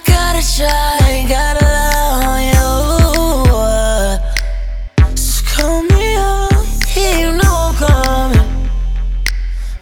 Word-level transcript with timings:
try, 0.00 1.26
gotta 1.28 1.64
lie 1.64 2.24
on 2.24 2.42
you. 5.06 5.16
So 5.16 5.42
call 5.46 5.82
me 5.82 6.16
up, 6.16 6.52
yeah, 6.96 7.18
you 7.18 7.32
know 7.32 7.54
I'm 7.54 7.74
coming. 7.74 8.70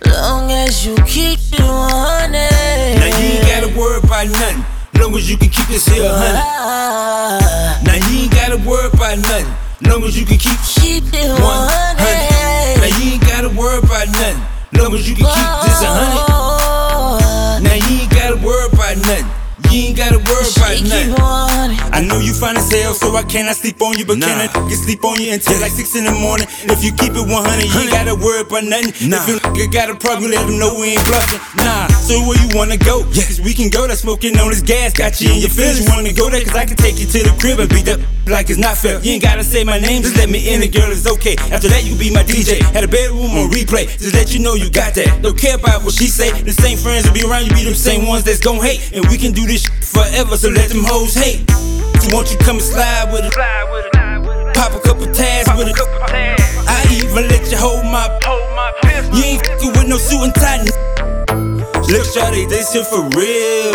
Long 0.06 0.50
as 0.50 0.84
you 0.84 0.96
keep 1.06 1.38
it 1.52 1.60
100. 1.60 2.32
Now 2.32 3.06
you 3.06 3.38
ain't 3.38 3.46
gotta 3.46 3.68
worry 3.78 3.98
about 3.98 4.26
nothing. 4.26 4.64
Long 5.00 5.14
as 5.14 5.30
you 5.30 5.36
can 5.36 5.48
keep 5.48 5.66
this 5.68 5.86
here 5.86 6.02
honey. 6.04 6.38
Ah, 6.38 7.80
Now 7.84 7.94
you 7.94 8.22
ain't 8.24 8.32
gotta 8.32 8.56
worry 8.68 8.88
about 8.92 9.18
nothing. 9.18 9.46
Long 9.88 10.02
as 10.04 10.18
you 10.18 10.26
can 10.26 10.38
keep 10.38 10.58
keep 10.74 11.04
it 11.14 11.28
100. 11.30 11.40
one 11.40 11.68
hundred. 11.70 12.80
Now 12.80 12.98
you 12.98 13.12
ain't 13.14 13.22
gotta 13.22 13.48
worry 13.50 13.78
about 13.78 14.08
nothing. 14.08 14.42
Long 14.78 14.94
as 14.94 15.08
you 15.08 15.14
can 15.14 15.26
keep 15.26 15.50
this 15.64 15.82
a 15.82 15.86
hundred. 15.86 16.29
You 19.70 19.86
ain't 19.86 19.96
gotta 19.96 20.18
worry 20.18 20.46
about 20.50 20.74
she 20.76 20.82
nothing. 20.82 21.14
I 21.94 22.02
know 22.02 22.18
you 22.18 22.34
find 22.34 22.58
as 22.58 22.70
hell, 22.72 22.92
so 22.94 23.14
I 23.14 23.22
cannot 23.22 23.54
sleep 23.56 23.80
on 23.82 23.96
you. 23.98 24.04
But 24.04 24.20
can 24.20 24.38
I 24.40 24.46
Nah. 24.50 24.68
get 24.68 24.78
sleep 24.78 25.04
on 25.04 25.20
you 25.20 25.32
until 25.32 25.60
like 25.60 25.70
6 25.70 25.94
in 25.94 26.04
the 26.04 26.12
morning? 26.12 26.46
If 26.64 26.82
you 26.82 26.90
keep 26.92 27.14
it 27.14 27.22
100, 27.26 27.64
you 27.70 27.80
ain't 27.80 27.90
gotta 27.90 28.14
worry 28.14 28.40
about 28.42 28.64
nothing. 28.64 28.94
Nah. 29.10 29.22
If 29.22 29.28
you 29.28 29.36
nigga 29.38 29.70
got 29.72 29.90
a 29.90 29.94
problem, 29.94 30.30
let 30.30 30.46
them 30.46 30.58
know 30.58 30.74
we 30.74 30.94
ain't 30.98 31.04
bluffing. 31.06 31.40
Nah, 31.62 31.86
so 32.10 32.26
where 32.26 32.38
you 32.42 32.50
wanna 32.58 32.76
go? 32.76 33.06
Yeah. 33.14 33.22
We 33.46 33.54
can 33.54 33.70
go 33.70 33.86
there 33.86 33.94
smoking 33.94 34.34
on 34.42 34.50
this 34.50 34.62
gas, 34.62 34.92
got 34.92 35.20
you 35.20 35.30
in 35.30 35.38
your 35.38 35.48
feelings. 35.48 35.86
You 35.86 35.94
wanna 35.94 36.12
go 36.12 36.28
there, 36.28 36.42
cause 36.42 36.58
I 36.58 36.66
can 36.66 36.76
take 36.76 36.98
you 36.98 37.06
to 37.06 37.18
the 37.22 37.30
crib 37.38 37.62
and 37.62 37.70
beat 37.70 37.86
up 37.86 38.02
like 38.26 38.50
it's 38.50 38.58
not 38.58 38.76
fair. 38.76 38.98
You 38.98 39.14
ain't 39.14 39.22
gotta 39.22 39.44
say 39.44 39.62
my 39.62 39.78
name, 39.78 40.02
just 40.02 40.16
let 40.16 40.28
me 40.28 40.42
in, 40.50 40.60
the 40.60 40.68
girl 40.68 40.90
is 40.90 41.06
okay. 41.06 41.38
After 41.54 41.70
that, 41.70 41.86
you 41.86 41.94
be 41.94 42.10
my 42.10 42.26
DJ. 42.26 42.58
Had 42.74 42.82
a 42.82 42.88
bedroom 42.90 43.30
on 43.38 43.46
replay, 43.54 43.86
just 43.86 44.14
let 44.14 44.34
you 44.34 44.40
know 44.42 44.54
you 44.54 44.70
got 44.70 44.94
that. 44.94 45.22
Don't 45.22 45.38
care 45.38 45.54
about 45.54 45.84
what 45.84 45.94
she 45.94 46.06
say. 46.06 46.34
The 46.42 46.52
same 46.52 46.78
friends 46.78 47.06
will 47.06 47.14
be 47.14 47.22
around 47.22 47.46
you 47.46 47.54
be 47.54 47.62
them 47.62 47.78
same 47.78 48.06
ones 48.08 48.24
that's 48.24 48.40
gon' 48.40 48.58
hate. 48.58 48.90
And 48.92 49.06
we 49.06 49.16
can 49.16 49.30
do 49.30 49.46
this 49.46 49.70
forever, 49.78 50.36
so 50.36 50.50
let 50.50 50.68
them 50.68 50.82
hoes 50.82 51.14
hate. 51.14 51.48
So 52.02 52.10
won't 52.10 52.30
you 52.32 52.38
come 52.42 52.58
and 52.58 52.66
slide 52.66 53.12
with 53.14 53.22
it? 53.22 53.34
Pop 54.58 54.74
a 54.74 54.80
couple 54.82 55.06
tags 55.14 55.46
with 55.54 55.70
it. 55.70 55.78
I 56.66 56.82
even 56.90 57.30
let 57.30 57.46
you 57.50 57.56
hold 57.56 57.84
my. 57.86 58.10
Pistol. 58.82 59.16
You 59.16 59.24
ain't 59.24 59.42
with 59.62 59.88
no 59.88 59.96
suit 59.96 60.24
and 60.24 60.34
tie. 60.34 61.09
Look, 61.90 62.06
shawty, 62.06 62.48
this 62.48 62.72
here 62.72 62.84
for 62.84 63.02
real. 63.18 63.74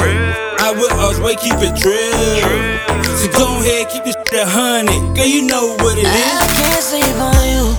I 0.63 0.71
will 0.71 0.89
always 0.93 1.35
keep 1.35 1.59
it 1.59 1.75
drill. 1.75 2.79
So 3.17 3.27
go 3.37 3.59
ahead, 3.59 3.89
keep 3.89 4.05
this 4.05 4.15
shit 4.29 4.39
a 4.39 4.45
hundred. 4.47 5.15
Girl, 5.17 5.25
you 5.25 5.41
know 5.41 5.75
what 5.83 5.97
it 5.97 6.05
I 6.07 6.15
is. 6.15 6.53
can't 6.57 6.81
sleep 6.81 7.15
on 7.19 7.43
you. 7.51 7.75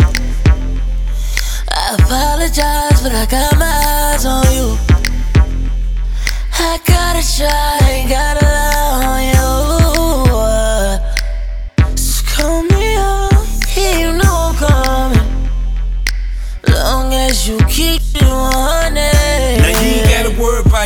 I 1.73 1.95
apologize, 1.99 3.01
but 3.03 3.13
I 3.13 3.25
got 3.31 3.57
my 3.59 3.65
eyes 3.65 4.27
on 4.27 4.45
you. 4.53 4.77
I 6.59 6.79
gotta 6.85 7.23
try, 7.37 7.79
ain't 7.89 8.11
gotta 8.11 8.45
lie 8.45 9.05
on 9.09 9.23
you. 9.33 9.47
Call 12.35 12.63
me 12.63 12.97
up, 12.97 13.33
you 13.75 14.13
know 14.13 14.53
I'm 14.53 14.55
coming. 14.57 15.49
Long 16.69 17.15
as 17.15 17.49
you 17.49 17.57
keep 17.69 18.03
it 18.15 18.23
100. 18.23 18.56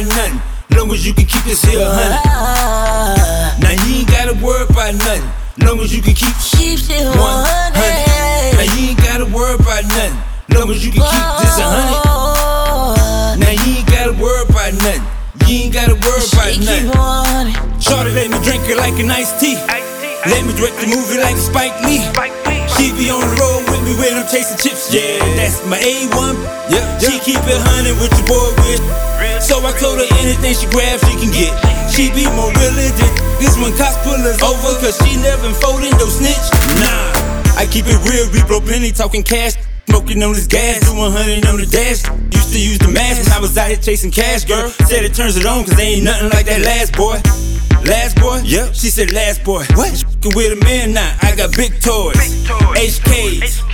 About 0.00 0.16
nothing. 0.16 0.76
Long 0.76 0.90
as 0.92 1.06
you 1.06 1.12
can 1.12 1.26
keep 1.26 1.44
this 1.44 1.62
here. 1.64 1.80
Ah, 1.82 3.56
Now 3.60 3.70
you 3.70 3.96
ain't 4.00 4.08
gotta 4.08 4.34
worry 4.44 4.64
about 4.68 4.94
nothing. 4.94 5.24
Long 5.66 5.80
as 5.80 5.94
you 5.94 6.00
can 6.02 6.14
keep 6.14 6.34
keep 6.40 6.78
it 6.78 7.04
100. 7.04 7.18
one 7.18 7.44
hundred. 7.44 8.56
Now 8.56 8.64
you 8.74 8.88
ain't 8.90 8.98
gotta 8.98 9.26
worry 9.26 9.54
about 9.54 9.84
nothing. 9.84 10.16
Long 10.56 10.70
as 10.70 10.84
you 10.84 10.92
can 10.92 11.02
keep 11.02 11.26
this 11.42 11.58
a 11.58 11.66
hundred. 11.68 13.40
Now 13.40 13.50
you 13.50 13.76
ain't 13.78 13.88
gotta 13.88 14.12
worry 14.16 14.44
about 14.48 14.72
nothing. 14.74 15.04
You 15.48 15.64
ain't 15.64 15.74
gotta 15.74 15.94
worry 15.94 16.22
about 16.22 16.56
nothing. 16.64 16.86
keep 16.86 16.94
100. 16.94 17.82
Shorty 17.82 18.10
let 18.14 18.30
me 18.30 18.38
drink 18.44 18.62
it 18.68 18.76
like 18.76 18.94
an 19.00 19.10
iced 19.10 19.40
tea. 19.40 19.56
Let 20.28 20.44
me 20.44 20.52
direct 20.52 20.76
the 20.76 20.88
movie 20.92 21.16
like 21.16 21.40
Spike 21.40 21.72
Lee. 21.88 22.04
She 22.76 22.92
be 22.92 23.08
on 23.08 23.24
the 23.24 23.32
road 23.40 23.64
with 23.72 23.80
me 23.88 23.96
when 23.96 24.20
I'm 24.20 24.28
chasing 24.28 24.60
chips. 24.60 24.92
Yeah, 24.92 25.16
that's 25.40 25.64
my 25.64 25.80
A1. 25.80 26.36
Yeah, 26.68 26.84
She 27.00 27.16
keep 27.24 27.40
it 27.40 27.60
hundred 27.72 27.96
with 27.96 28.12
your 28.12 28.28
boy 28.28 28.52
with. 28.68 28.84
So 29.40 29.64
I 29.64 29.72
told 29.80 29.96
her 29.96 30.08
anything 30.20 30.52
she 30.52 30.68
grabs, 30.68 31.00
she 31.08 31.16
can 31.16 31.32
get. 31.32 31.56
She 31.88 32.12
be 32.12 32.28
more 32.36 32.52
than 32.52 32.76
this 32.76 33.56
when 33.56 33.72
cops 33.80 33.96
pull 34.04 34.20
us 34.20 34.36
over, 34.44 34.76
cause 34.84 35.00
she 35.00 35.16
never 35.16 35.48
folding 35.56 35.96
no 35.96 36.04
snitch. 36.04 36.52
Nah, 36.76 37.56
I 37.56 37.64
keep 37.64 37.88
it 37.88 37.96
real, 38.04 38.28
we 38.28 38.44
blow 38.44 38.60
plenty, 38.60 38.92
talking 38.92 39.24
cash. 39.24 39.56
Smoking 39.88 40.22
on 40.22 40.34
this 40.36 40.46
gas, 40.46 40.84
do 40.84 40.96
100 41.00 41.48
on 41.48 41.56
the 41.56 41.66
dash. 41.66 42.04
Used 42.36 42.52
to 42.52 42.60
use 42.60 42.78
the 42.78 42.92
mask 42.92 43.24
when 43.24 43.32
I 43.32 43.40
was 43.40 43.56
out 43.56 43.68
here 43.68 43.80
chasing 43.80 44.12
cash, 44.12 44.44
girl. 44.44 44.68
Said 44.84 45.04
it 45.04 45.14
turns 45.14 45.36
it 45.36 45.46
on, 45.46 45.64
cause 45.64 45.76
they 45.76 45.96
ain't 45.96 46.04
nothing 46.04 46.28
like 46.28 46.44
that 46.44 46.60
last 46.60 46.92
boy. 46.92 47.16
Last 47.84 48.16
boy? 48.20 48.40
Yep. 48.44 48.74
She 48.74 48.90
said 48.90 49.10
last 49.10 49.42
boy. 49.44 49.64
What? 49.74 49.90
Fucking 50.20 50.36
with 50.36 50.52
a 50.52 50.64
man 50.64 50.92
now. 50.92 51.16
I 51.22 51.34
got 51.34 51.56
big 51.56 51.80
toys. 51.80 52.14
HKs. 52.76 53.64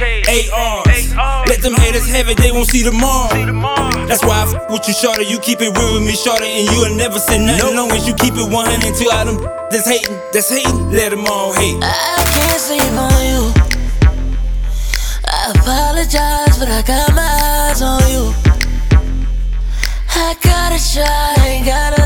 ARs. 0.53 1.49
Let 1.49 1.62
them 1.62 1.75
haters 1.75 2.09
have 2.11 2.28
it, 2.28 2.37
they 2.39 2.53
won't 2.53 2.69
see 2.69 2.83
tomorrow. 2.83 3.34
That's 4.06 4.22
why 4.25 4.43
I 4.43 4.47
fuck 4.47 4.71
with 4.71 4.87
you, 4.87 4.95
shorty. 4.95 5.25
You 5.27 5.39
keep 5.39 5.61
it 5.61 5.77
real 5.77 5.95
with 5.95 6.06
me, 6.06 6.15
shorty, 6.15 6.47
and 6.47 6.71
you'll 6.71 6.95
never 6.97 7.19
say 7.19 7.39
nothing. 7.39 7.75
Long 7.75 7.91
as 7.91 8.06
you 8.06 8.15
keep 8.15 8.34
it 8.34 8.49
100 8.49 8.87
until 8.87 9.11
all 9.11 9.25
them 9.25 9.39
that's 9.71 9.89
hating, 9.89 10.16
that's 10.33 10.49
hating, 10.49 10.91
let 10.93 11.11
them 11.11 11.27
all 11.27 11.53
hate. 11.53 11.77
I 11.83 12.22
can't 12.31 12.61
sleep 12.61 12.83
on 12.95 13.27
you. 13.27 13.53
I 15.27 15.50
apologize, 15.50 16.59
but 16.59 16.69
I 16.69 16.83
got 16.87 17.15
my 17.15 17.71
eyes 17.71 17.83
on 17.83 18.03
you. 18.11 18.33
I 20.15 20.34
gotta 20.43 20.78
try, 20.78 21.34
ain't 21.45 21.66
gotta 21.66 22.06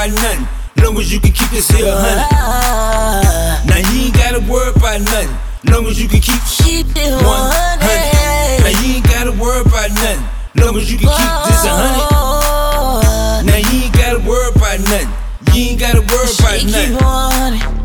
about 0.00 0.16
nothing. 0.22 0.48
Long 0.82 0.96
as 0.98 1.12
you 1.12 1.20
can 1.20 1.32
keep 1.32 1.50
this 1.50 1.68
here 1.68 1.84
100. 1.84 2.24
Ah, 2.32 3.62
Now 3.66 3.76
you 3.76 4.06
ain't 4.06 4.14
gotta 4.14 4.40
worry 4.48 4.70
about 4.74 5.00
nothing. 5.02 5.28
Long 5.70 5.86
as 5.86 6.00
you 6.00 6.08
can 6.08 6.20
keep 6.20 6.40
keep 6.40 6.86
it 6.96 7.12
100. 7.12 7.20
100. 7.20 8.64
Now 8.64 8.80
you 8.80 8.96
ain't 8.96 9.04
gotta 9.04 9.32
worry 9.32 9.60
about 9.60 9.90
nothing. 9.90 10.24
Long 10.56 10.76
as 10.78 10.90
you 10.90 10.96
can 10.96 11.08
keep 11.08 11.32
this 11.52 11.64
a 11.64 11.72
hundred. 11.76 13.44
Now 13.44 13.56
you 13.60 13.84
ain't 13.84 13.92
gotta 13.92 14.18
worry 14.24 14.48
about 14.56 14.80
nothing. 14.80 15.08
You 15.52 15.68
ain't 15.68 15.80
gotta 15.80 16.00
worry 16.00 16.32
about 16.32 16.64
nothing. 16.64 16.96
100. 16.96 17.79